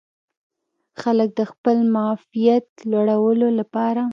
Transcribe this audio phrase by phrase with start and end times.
[1.01, 4.01] خلکو د خپل معافیت لوړولو لپاره